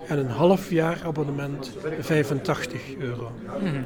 En 0.07 0.17
een 0.17 0.29
half 0.29 0.69
jaar 0.69 1.01
abonnement 1.03 1.71
85 1.99 2.95
euro. 2.99 3.31
Mm 3.59 3.67
-hmm. 3.67 3.85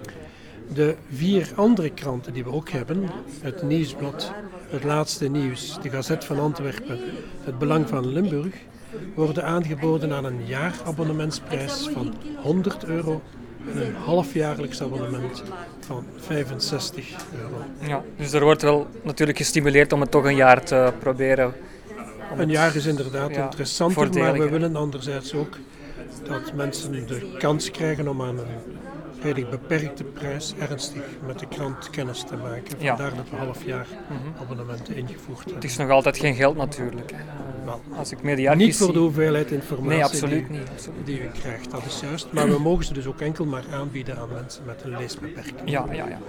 De 0.74 0.96
vier 1.14 1.52
andere 1.56 1.90
kranten 1.90 2.34
die 2.34 2.44
we 2.44 2.52
ook 2.52 2.70
hebben, 2.70 3.10
het 3.42 3.64
Nieuwsblad, 3.64 4.34
het 4.70 4.84
Laatste 4.84 5.30
Nieuws, 5.30 5.78
de 5.82 5.90
Gazet 5.90 6.26
van 6.26 6.40
Antwerpen, 6.40 7.00
het 7.44 7.60
Belang 7.60 7.88
van 7.90 8.08
Limburg, 8.08 8.56
worden 9.16 9.44
aangeboden 9.44 10.14
aan 10.14 10.26
een 10.26 10.46
jaarabonnementsprijs 10.46 11.90
van 11.94 12.14
100 12.42 12.86
euro 12.86 13.22
en 13.72 13.86
een 13.86 13.96
halfjaarlijks 13.96 14.82
abonnement 14.82 15.44
van 15.80 16.06
65 16.18 17.10
euro. 17.42 17.90
Ja, 17.90 18.04
dus 18.18 18.34
er 18.34 18.44
wordt 18.44 18.62
wel 18.62 18.88
natuurlijk 19.04 19.38
gestimuleerd 19.38 19.94
om 19.94 20.02
het 20.02 20.12
toch 20.12 20.24
een 20.24 20.36
jaar 20.36 20.64
te 20.64 20.94
proberen. 21.00 21.54
Een 22.38 22.50
jaar 22.50 22.76
is 22.76 22.86
inderdaad 22.86 23.36
ja, 23.36 23.44
interessanter, 23.44 24.10
maar 24.14 24.34
we 24.34 24.50
willen 24.50 24.76
anderzijds 24.76 25.34
ook 25.34 25.58
dat 26.24 26.54
mensen 26.54 27.08
de 27.08 27.36
kans 27.38 27.72
krijgen 27.72 28.08
om 28.08 28.22
aan 28.22 28.38
een 28.38 28.46
redelijk 29.24 29.50
beperkte 29.50 30.04
prijs 30.04 30.54
ernstig 30.60 31.04
met 31.26 31.40
de 31.40 31.48
krant 31.48 31.90
kennis 31.90 32.24
te 32.24 32.36
maken. 32.36 32.78
Vandaar 32.80 33.16
dat 33.16 33.30
we 33.30 33.36
half 33.36 33.66
jaar 33.66 33.88
mhm. 34.08 34.42
abonnementen 34.42 34.96
ingevoerd 34.96 35.38
hebben. 35.38 35.56
Het 35.56 35.64
is 35.64 35.78
nog 35.78 35.90
altijd 35.90 36.18
geen 36.18 36.36
geld 36.36 36.56
natuurlijk. 36.56 37.14
Wel, 37.66 37.82
Als 37.96 38.12
ik 38.12 38.24
niet 38.56 38.78
voor 38.78 38.94
de 38.94 39.00
hoeveelheid 39.00 39.52
informatie 39.52 39.90
nee, 39.90 40.04
absoluut 40.04 40.48
die, 40.48 40.60
niet, 40.60 40.70
absoluut. 40.70 41.06
die 41.06 41.22
u 41.22 41.28
krijgt, 41.28 41.72
dat 41.72 41.86
is 41.86 42.00
juist. 42.00 42.28
Maar 42.32 42.50
we 42.50 42.60
mogen 42.60 42.86
ze 42.86 42.94
dus 42.94 43.06
ook 43.06 43.22
enkel 43.22 43.46
maar 43.46 43.64
aanbieden 43.72 44.18
aan 44.18 44.30
mensen 44.34 44.64
met 44.66 44.84
een 44.84 44.98
leesbeperking. 44.98 45.62
Ja, 45.66 45.86
ja, 45.92 46.08
ja. 46.08 46.20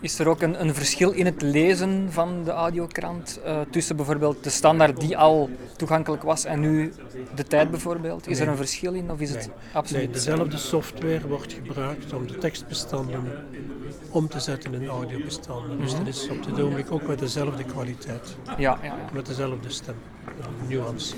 Is 0.00 0.18
er 0.18 0.28
ook 0.28 0.42
een, 0.42 0.60
een, 0.60 0.74
verschil 0.74 1.10
in 1.10 1.26
het 1.26 1.42
lezen 1.42 2.08
van 2.10 2.44
de 2.44 2.50
audiokrant 2.50 3.40
uh, 3.44 3.60
tussen 3.70 3.96
bijvoorbeeld 3.96 4.44
de 4.44 4.50
standaard 4.50 5.00
die 5.00 5.16
al 5.16 5.50
toegankelijk 5.76 6.22
was 6.22 6.44
en 6.44 6.60
nu 6.60 6.92
de 7.34 7.44
tijd 7.44 7.70
bijvoorbeeld? 7.70 8.28
Is 8.28 8.40
er 8.40 8.48
een 8.48 8.56
verschil 8.56 8.92
in 8.92 9.10
of 9.10 9.20
is 9.20 9.30
het 9.30 9.50
absoluut 9.72 10.02
Nee, 10.02 10.12
dezelfde 10.12 10.56
software 10.56 11.28
wordt 11.28 11.52
gebruikt 11.52 12.12
om 12.12 12.26
de 12.26 12.38
tekstbestanden 12.38 13.44
om 14.10 14.28
te 14.28 14.40
zetten 14.40 14.74
in 14.74 14.88
audiobestanden. 14.88 15.78
Dus 15.78 15.92
mhm. 15.92 16.04
dat 16.04 16.14
is 16.14 16.28
op 16.28 16.44
dit 16.44 16.60
ogenblik 16.60 16.92
ook 16.92 17.06
met 17.06 17.18
dezelfde 17.18 17.64
kwaliteit. 17.64 18.36
Ja, 18.46 18.54
ja, 18.56 18.78
ja. 18.82 18.96
Met 19.12 19.26
dezelfde 19.26 19.70
stem, 19.70 19.94
nuance 20.68 21.14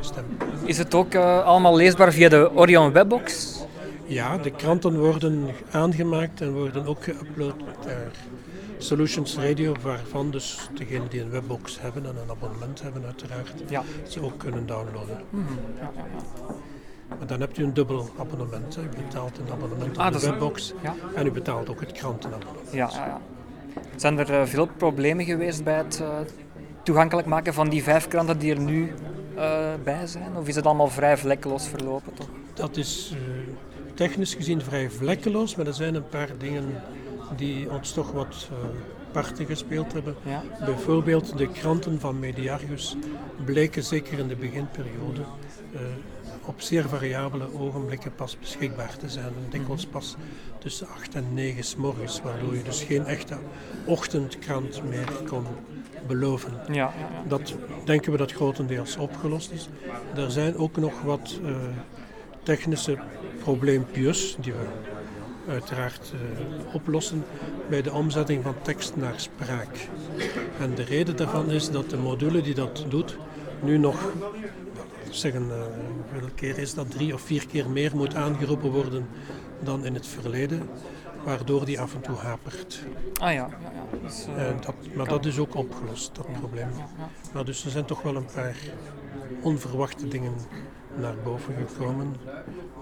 stem. 0.00 0.24
Is 0.64 0.78
het 0.78 0.94
ook 0.94 1.14
uh, 1.14 1.44
allemaal 1.44 1.76
leesbaar 1.76 2.12
via 2.12 2.28
de 2.28 2.50
Orion 2.54 2.92
Webbox? 2.92 3.54
Ja, 4.06 4.38
de 4.38 4.50
kranten 4.50 4.98
worden 4.98 5.48
aangemaakt 5.70 6.40
en 6.40 6.52
worden 6.52 6.86
ook 6.86 7.02
geüpload 7.02 7.56
naar 7.84 8.10
Solutions 8.78 9.36
Radio, 9.36 9.74
waarvan 9.82 10.30
dus 10.30 10.68
degenen 10.74 11.08
die 11.08 11.20
een 11.20 11.30
webbox 11.30 11.80
hebben 11.80 12.06
en 12.06 12.16
een 12.16 12.30
abonnement 12.30 12.82
hebben 12.82 13.04
uiteraard, 13.04 13.62
ja. 13.68 13.82
ze 14.08 14.22
ook 14.22 14.38
kunnen 14.38 14.66
downloaden. 14.66 15.20
Mm 15.30 15.46
-hmm. 15.46 15.58
ja, 15.78 15.90
ja, 15.96 16.24
maar 17.18 17.26
dan 17.26 17.40
hebt 17.40 17.58
u 17.58 17.62
een 17.62 17.74
dubbel 17.74 18.10
abonnement. 18.18 18.76
U 18.76 18.96
betaalt 18.96 19.38
een 19.38 19.52
abonnement 19.52 19.90
op 19.90 19.98
ah, 19.98 20.12
de 20.12 20.20
webbox 20.20 20.72
en 21.14 21.26
u 21.26 21.30
betaalt 21.30 21.70
ook 21.70 21.80
het 21.80 21.92
krantenabonnement. 21.92 22.72
Ja. 22.72 23.20
Zijn 23.96 24.18
er 24.18 24.30
uh, 24.30 24.46
veel 24.46 24.68
problemen 24.76 25.24
geweest 25.24 25.64
bij 25.64 25.76
het 25.76 25.98
uh, 26.02 26.08
toegankelijk 26.82 27.26
maken 27.26 27.54
van 27.54 27.68
die 27.68 27.82
vijf 27.82 28.08
kranten 28.08 28.38
die 28.38 28.54
er 28.54 28.60
nu 28.60 28.92
uh, 29.36 29.68
bij 29.84 30.06
zijn? 30.06 30.36
Of 30.36 30.48
is 30.48 30.56
het 30.56 30.66
allemaal 30.66 30.88
vrij 30.88 31.16
vlekkeloos 31.16 31.68
verlopen? 31.68 32.14
Toch? 32.14 32.28
Dat 32.54 32.76
is 32.76 33.14
technisch 33.96 34.34
gezien 34.34 34.60
vrij 34.60 34.90
vlekkeloos, 34.90 35.56
maar 35.56 35.66
er 35.66 35.74
zijn 35.74 35.94
een 35.94 36.08
paar 36.08 36.30
dingen 36.38 36.82
die 37.36 37.70
ons 37.70 37.92
toch 37.92 38.12
wat 38.12 38.48
uh, 38.52 38.58
parten 39.12 39.46
gespeeld 39.46 39.92
hebben. 39.92 40.14
Ja. 40.22 40.42
Bijvoorbeeld 40.64 41.38
de 41.38 41.48
kranten 41.48 42.00
van 42.00 42.18
Mediargus 42.18 42.96
bleken 43.44 43.82
zeker 43.82 44.18
in 44.18 44.28
de 44.28 44.36
beginperiode 44.36 45.20
uh, 45.74 45.80
op 46.44 46.60
zeer 46.60 46.88
variabele 46.88 47.54
ogenblikken 47.58 48.14
pas 48.14 48.38
beschikbaar 48.38 48.96
te 48.96 49.08
zijn. 49.08 49.24
En 49.26 49.50
dikwijls 49.50 49.82
mhm. 49.82 49.92
pas 49.92 50.16
tussen 50.58 50.88
8 50.88 51.14
en 51.14 51.34
9 51.34 51.64
s 51.64 51.76
morgens, 51.76 52.20
waardoor 52.20 52.56
je 52.56 52.62
dus 52.62 52.82
geen 52.82 53.04
echte 53.04 53.38
ochtendkrant 53.84 54.82
meer 54.88 55.12
kon 55.28 55.44
beloven. 56.06 56.52
Ja, 56.66 56.74
ja, 56.74 56.92
ja. 56.98 57.28
Dat 57.28 57.54
denken 57.84 58.12
we 58.12 58.18
dat 58.18 58.32
grotendeels 58.32 58.96
opgelost 58.96 59.50
is. 59.50 59.68
Er 60.14 60.30
zijn 60.30 60.56
ook 60.56 60.76
nog 60.76 61.02
wat 61.02 61.38
uh, 61.42 61.56
technische 62.46 62.98
probleempjes 63.38 64.36
die 64.40 64.52
we 64.52 64.66
uiteraard 65.48 66.12
uh, 66.14 66.74
oplossen 66.74 67.24
bij 67.68 67.82
de 67.82 67.92
omzetting 67.92 68.42
van 68.42 68.54
tekst 68.62 68.96
naar 68.96 69.14
spraak. 69.16 69.88
En 70.60 70.74
de 70.74 70.82
reden 70.82 71.16
daarvan 71.16 71.50
is 71.50 71.70
dat 71.70 71.90
de 71.90 71.96
module 71.96 72.40
die 72.40 72.54
dat 72.54 72.84
doet 72.88 73.16
nu 73.62 73.78
nog, 73.78 74.12
zeggen, 75.10 75.42
uh, 75.42 75.54
hoeveel 76.10 76.28
keer 76.34 76.58
is 76.58 76.74
dat, 76.74 76.90
drie 76.90 77.14
of 77.14 77.20
vier 77.20 77.46
keer 77.46 77.70
meer 77.70 77.96
moet 77.96 78.14
aangeroepen 78.14 78.70
worden 78.70 79.08
dan 79.62 79.84
in 79.84 79.94
het 79.94 80.06
verleden, 80.06 80.68
waardoor 81.24 81.64
die 81.64 81.80
af 81.80 81.94
en 81.94 82.00
toe 82.00 82.16
hapert. 82.16 82.84
Ah 83.14 83.32
ja, 83.32 83.32
ja, 83.32 83.48
ja. 83.62 83.98
Dus, 84.02 84.26
uh, 84.28 84.60
dat, 84.60 84.74
maar 84.94 85.08
dat 85.08 85.24
is 85.24 85.38
ook 85.38 85.54
opgelost, 85.54 86.14
dat 86.14 86.32
probleem. 86.32 86.68
Maar 87.32 87.44
dus 87.44 87.64
er 87.64 87.70
zijn 87.70 87.84
toch 87.84 88.02
wel 88.02 88.16
een 88.16 88.28
paar 88.34 88.56
onverwachte 89.42 90.08
dingen 90.08 90.32
naar 91.00 91.14
boven 91.24 91.54
gekomen. 91.66 92.16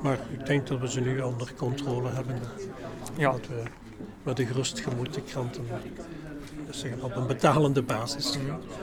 Maar 0.02 0.18
ik 0.38 0.46
denk 0.46 0.66
dat 0.66 0.80
we 0.80 0.90
ze 0.90 1.00
nu 1.00 1.20
onder 1.20 1.52
controle 1.56 2.10
hebben. 2.10 2.36
Ja. 3.16 3.30
Dat 3.30 3.46
we 3.46 3.62
met 4.22 4.38
een 4.38 4.46
gerust 4.46 4.80
gemoed 4.80 5.14
de 5.14 5.22
kranten 5.22 5.64
dus 6.66 6.78
zeggen, 6.78 7.02
op 7.02 7.16
een 7.16 7.26
betalende 7.26 7.82
basis 7.82 8.38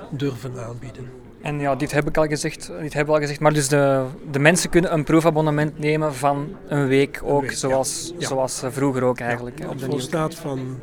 durven 0.10 0.66
aanbieden. 0.66 1.10
En 1.42 1.60
ja, 1.60 1.76
dit 1.76 1.92
heb 1.92 2.08
ik 2.08 2.18
al 2.18 2.28
gezegd, 2.28 2.68
dit 2.68 2.94
hebben 2.94 3.14
we 3.14 3.20
al 3.20 3.26
gezegd 3.26 3.40
maar 3.40 3.54
dus 3.54 3.68
de, 3.68 4.06
de 4.32 4.40
mensen 4.40 4.70
kunnen 4.70 4.94
een 4.94 5.04
proefabonnement 5.04 5.80
nemen 5.80 6.16
van 6.16 6.56
een 6.68 6.88
week 6.88 7.22
ook, 7.24 7.52
zoals, 7.52 8.14
zoals 8.18 8.62
vroeger 8.66 9.04
ook 9.04 9.20
eigenlijk. 9.20 9.60
Ja, 9.60 9.70
op 9.70 9.80
de 9.80 9.86
volstaat 9.86 10.36
van 10.36 10.80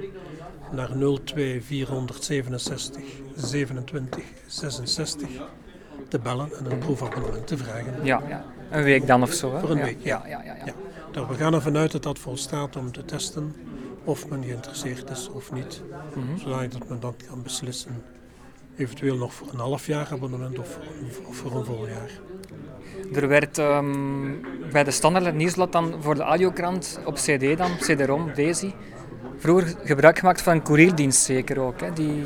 naar 0.71 0.91
02 1.25 1.63
467 1.63 3.03
27 3.35 4.25
66 4.47 5.29
te 6.09 6.19
bellen 6.19 6.49
en 6.59 6.71
een 6.71 6.79
proefabonnement 6.79 7.47
te 7.47 7.57
vragen. 7.57 8.05
Ja, 8.05 8.23
ja. 8.29 8.45
een 8.71 8.83
week 8.83 9.07
dan 9.07 9.23
of 9.23 9.33
zo. 9.33 9.53
Hè? 9.53 9.61
Voor 9.61 9.71
een 9.71 9.83
week, 9.83 9.99
ja. 10.03 10.23
ja, 10.27 10.43
ja, 10.45 10.57
ja. 10.65 10.73
Nou, 11.13 11.29
we 11.29 11.35
gaan 11.35 11.55
ervan 11.55 11.77
uit 11.77 11.93
dat 11.93 12.03
dat 12.03 12.19
volstaat 12.19 12.77
om 12.77 12.93
te 12.93 13.05
testen 13.05 13.55
of 14.05 14.29
men 14.29 14.45
geïnteresseerd 14.45 15.11
is 15.11 15.29
of 15.29 15.53
niet. 15.53 15.83
Mm 16.15 16.23
-hmm. 16.27 16.39
Zodat 16.39 16.89
men 16.89 17.01
dan 17.01 17.15
kan 17.29 17.43
beslissen. 17.43 18.03
Eventueel 18.77 19.17
nog 19.17 19.35
voor 19.35 19.49
een 19.53 19.59
half 19.59 19.87
jaar 19.87 20.09
abonnement 20.13 20.59
of, 20.59 20.79
of 21.27 21.37
voor 21.37 21.57
een 21.57 21.65
vol 21.65 21.87
jaar. 21.87 22.11
Er 23.15 23.29
werd 23.29 23.59
um, 23.59 24.41
bij 24.73 24.85
de 24.85 24.91
standaard 24.91 25.35
nieuwsblad 25.35 25.73
dan 25.73 25.95
voor 26.01 26.15
de 26.15 26.23
audiokrant 26.23 27.01
op 27.05 27.15
CD 27.15 27.57
dan, 27.59 27.77
CD-ROM, 27.77 28.31
Daisy, 28.35 28.73
vroeger 29.39 29.75
gebruik 29.85 30.19
gemaakt 30.19 30.43
van 30.43 30.53
een 30.53 30.63
courierdienst 30.63 31.23
zeker 31.23 31.59
ook, 31.59 31.81
hè, 31.81 31.93
die, 31.93 32.25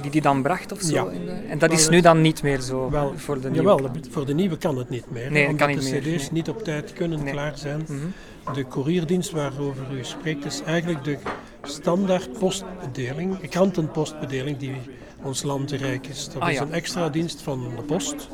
die 0.00 0.10
die 0.10 0.20
dan 0.20 0.42
bracht 0.42 0.72
of 0.72 0.80
zo. 0.80 1.10
Ja. 1.10 1.30
En 1.48 1.58
dat 1.58 1.72
is 1.72 1.88
nu 1.88 2.00
dan 2.00 2.20
niet 2.20 2.42
meer 2.42 2.60
zo 2.60 2.90
wel, 2.90 3.12
voor 3.16 3.40
de 3.40 3.50
nieuwe 3.50 3.68
Jawel, 3.68 3.90
voor 4.10 4.26
de 4.26 4.34
nieuwe 4.34 4.58
kan 4.58 4.78
het 4.78 4.88
niet 4.88 5.10
meer. 5.10 5.30
Nee, 5.30 5.48
omdat 5.48 5.66
kan 5.66 5.76
niet 5.76 5.90
de 5.90 6.16
cd's 6.16 6.30
niet 6.30 6.48
op 6.48 6.64
tijd 6.64 6.92
kunnen 6.92 7.24
klaar 7.24 7.58
zijn. 7.58 7.84
Mm 7.88 8.00
-hmm. 8.00 8.12
De 8.54 8.66
courierdienst 8.68 9.30
waarover 9.30 9.84
u 9.92 10.04
spreekt 10.04 10.44
is 10.44 10.62
eigenlijk 10.62 11.04
de 11.04 11.18
standaard 11.62 12.38
postbedeling, 12.38 13.48
krantenpostbedeling 13.48 14.56
die 14.58 14.76
ons 15.22 15.42
land 15.42 15.70
rijk 15.70 16.06
is. 16.06 16.28
Dat 16.32 16.42
ah, 16.42 16.48
is 16.50 16.54
ja. 16.54 16.62
een 16.62 16.72
extra 16.72 17.08
dienst 17.08 17.42
van 17.42 17.72
de 17.76 17.82
post 17.82 18.28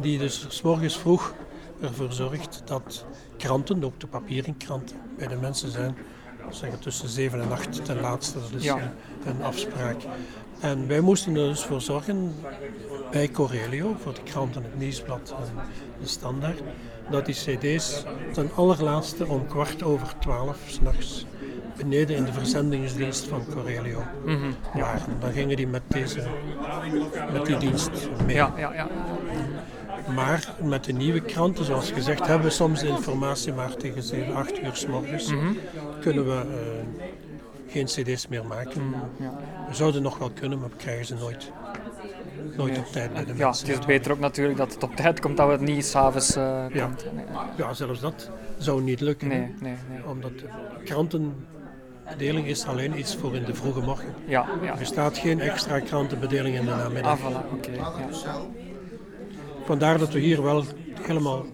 die 0.00 0.18
dus 0.18 0.46
s 0.48 0.62
morgens 0.62 0.98
vroeg 0.98 1.34
ervoor 1.80 2.12
zorgt 2.12 2.62
dat 2.64 3.04
kranten, 3.36 3.84
ook 3.84 4.00
de 4.00 4.06
papieren 4.06 4.56
kranten, 4.56 4.96
bij 5.16 5.26
de 5.26 5.36
mensen 5.36 5.70
zijn 5.70 5.96
zeggen 6.50 6.78
tussen 6.78 7.08
7 7.08 7.40
en 7.40 7.52
8 7.52 7.84
ten 7.84 8.00
laatste. 8.00 8.38
Dat 8.40 8.50
is 8.60 8.64
Ja. 8.64 8.76
een, 8.76 8.90
een 9.36 9.42
afspraak. 9.42 9.96
En 10.60 10.86
wij 10.88 11.00
moesten 11.00 11.36
er 11.36 11.48
dus 11.48 11.62
voor 11.64 11.80
zorgen 11.80 12.34
bij 13.10 13.28
Corelio, 13.30 13.96
voor 14.02 14.14
de 14.14 14.22
kranten, 14.22 14.62
het 14.62 14.78
nieuwsblad 14.78 15.34
en 15.38 15.62
de 16.00 16.06
standaard, 16.08 16.60
dat 17.10 17.26
die 17.26 17.34
cd's 17.34 18.04
ten 18.32 18.50
allerlaatste 18.54 19.26
om 19.26 19.46
kwart 19.46 19.82
over 19.82 20.08
twaalf 20.18 20.56
s'nachts 20.66 21.26
beneden 21.76 22.16
in 22.16 22.24
de 22.24 22.32
verzendingsdienst 22.32 23.24
van 23.26 23.44
Corelio 23.54 24.02
Mhm. 24.24 24.50
waren. 24.74 25.16
Dan 25.20 25.32
gingen 25.32 25.56
die 25.56 25.66
met, 25.66 25.82
deze, 25.88 26.22
met 27.32 27.46
die 27.46 27.56
dienst 27.56 27.90
mee. 28.26 28.34
Ja, 28.36 28.52
ja, 28.56 28.74
ja. 28.74 28.88
Maar 30.14 30.54
met 30.62 30.84
de 30.84 30.92
nieuwe 30.92 31.20
kranten, 31.20 31.64
zoals 31.64 31.90
gezegd, 31.90 32.26
hebben 32.26 32.46
we 32.46 32.52
soms 32.52 32.80
de 32.80 32.88
informatie 32.88 33.52
maar 33.52 33.76
tegen 33.76 34.02
7, 34.02 34.34
8 34.34 34.62
uur 34.62 34.70
s 34.76 34.86
morgens. 34.86 35.32
Mhm. 35.32 35.46
Kunnen 36.00 36.24
we 36.26 36.32
eh, 36.34 37.02
geen 37.72 37.84
cd's 37.84 38.28
meer 38.28 38.44
maken. 38.46 38.82
ja. 39.18 39.38
We 39.68 39.74
zouden 39.74 40.02
nog 40.02 40.18
wel 40.18 40.30
kunnen, 40.30 40.58
maar 40.58 40.68
we 40.68 40.76
krijgen 40.76 41.06
ze 41.06 41.14
nooit, 41.14 41.50
nooit 42.56 42.78
op 42.78 42.86
tijd 42.86 43.12
bij 43.12 43.24
de 43.24 43.32
Ja, 43.36 43.44
mensen. 43.44 43.68
het 43.68 43.78
is 43.78 43.86
beter 43.86 44.12
ook 44.12 44.18
natuurlijk 44.18 44.58
dat 44.58 44.72
het 44.74 44.82
op 44.82 44.96
tijd 44.96 45.20
komt, 45.20 45.36
dat 45.36 45.50
het 45.50 45.60
niet 45.60 45.84
s'avonds 45.86 46.36
eh 46.36 46.64
Ja. 46.72 46.84
komt. 46.86 47.04
Nee, 47.14 47.24
Ja, 47.56 47.74
zelfs 47.74 48.00
dat 48.00 48.30
zou 48.58 48.82
niet 48.82 49.00
lukken. 49.00 49.28
nee, 49.28 49.54
nee. 49.60 49.74
nee. 49.90 50.06
Omdat 50.08 50.38
de 50.38 50.46
krantenbedeling 50.84 52.46
is 52.46 52.66
alleen 52.66 52.98
iets 52.98 53.16
voor 53.16 53.34
in 53.36 53.44
de 53.44 53.54
vroege 53.54 53.80
morgen. 53.80 54.14
Ja, 54.26 54.46
ja. 54.62 54.72
Er 54.72 54.78
bestaat 54.78 55.18
geen 55.18 55.40
extra 55.40 55.80
krantenbedeling 55.80 56.56
in 56.56 56.64
de 56.64 56.70
namiddag. 56.70 57.18
Ah, 57.20 57.30
voilà, 57.32 57.52
oké. 57.52 57.70
ja. 57.70 57.92
Vandaar 59.64 59.98
dat 59.98 60.12
we 60.12 60.18
hier 60.18 60.42
wel 60.42 60.64
helemaal 61.00 61.44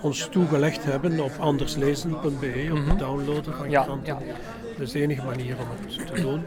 ons 0.00 0.28
toegelegd 0.30 0.84
hebben 0.84 1.20
op 1.20 1.32
anderslezen.be, 1.38 2.68
op 2.72 2.86
het 2.88 2.98
downloaden 2.98 3.44
van 3.54 3.62
Mhm. 3.62 3.70
Ja, 3.70 3.82
kranten. 3.82 4.16
ja. 4.26 4.34
Dat 4.72 4.80
is 4.86 4.92
de 4.92 5.00
enige 5.00 5.24
manier 5.24 5.56
om 5.58 5.66
het 5.86 6.06
te 6.14 6.20
doen. 6.22 6.44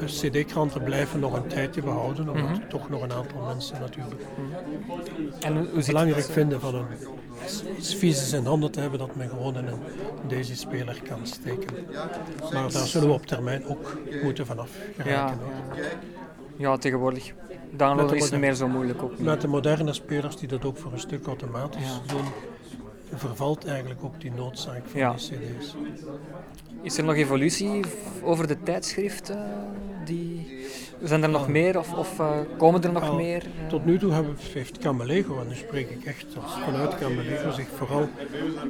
De 0.00 0.04
cd-kranten 0.04 0.82
blijven 0.82 1.20
nog 1.20 1.32
een 1.32 1.46
tijdje 1.46 1.82
behouden, 1.82 2.28
omdat 2.28 2.48
Mhm. 2.50 2.68
toch 2.68 2.88
nog 2.88 3.02
een 3.02 3.12
aantal 3.12 3.40
mensen 3.46 3.80
natuurlijk 3.80 4.20
En 5.40 5.56
hoe, 5.56 5.84
belangrijk 5.86 6.24
vinden 6.24 6.60
van 6.60 6.74
een 6.74 6.86
iets 7.76 7.94
fysisch 7.94 8.32
in 8.32 8.44
handen 8.44 8.70
te 8.70 8.80
hebben 8.80 8.98
dat 8.98 9.14
men 9.16 9.28
gewoon 9.28 9.56
in 9.56 9.66
een 9.66 9.78
Daisy-speler 10.28 11.00
kan 11.08 11.26
steken. 11.26 11.76
Maar 12.52 12.72
daar 12.72 12.86
zullen 12.86 13.08
we 13.08 13.14
op 13.14 13.26
termijn 13.26 13.66
ook 13.66 13.96
moeten 14.22 14.46
vanaf 14.46 14.70
geraken. 14.98 15.38
Ja. 15.74 15.82
Ja, 16.62 16.76
tegenwoordig. 16.76 17.32
Downloaden 17.70 18.16
is 18.16 18.30
niet 18.30 18.40
meer 18.40 18.54
zo 18.54 18.68
moeilijk 18.68 19.02
ook. 19.02 19.18
Met 19.18 19.40
de 19.40 19.48
moderne 19.48 19.92
spelers 19.92 20.36
die 20.36 20.48
dat 20.48 20.64
ook 20.64 20.76
voor 20.76 20.92
een 20.92 21.00
stuk 21.00 21.26
automatisch 21.26 22.00
doen, 22.06 22.24
vervalt 23.14 23.66
eigenlijk 23.66 24.04
ook 24.04 24.20
die 24.20 24.32
noodzaak 24.32 24.82
van 24.86 25.00
Ja. 25.00 25.10
die 25.10 25.18
cd's. 25.38 25.74
Is 26.82 26.98
er 26.98 27.04
nog 27.04 27.14
evolutie 27.14 27.80
over 28.22 28.46
de 28.46 28.62
tijdschriften? 28.62 29.38
Die... 30.04 30.60
Zijn 31.02 31.22
er 31.22 31.28
nog 31.28 31.48
meer 31.48 31.78
of, 31.78 31.92
of 31.92 32.18
eh, 32.18 32.30
komen 32.58 32.82
er 32.82 32.92
nog 32.92 33.16
meer? 33.16 33.42
eh? 33.42 33.66
Tot 33.68 33.84
nu 33.84 33.98
toe 33.98 34.12
hebben, 34.12 34.36
heeft 34.52 34.78
Camelego, 34.78 35.40
en 35.40 35.48
nu 35.48 35.54
spreek 35.54 35.90
ik 35.90 36.04
echt 36.04 36.26
als 36.42 36.52
vanuit 36.64 36.98
Camelego, 36.98 37.50
zich 37.50 37.68
vooral 37.76 38.08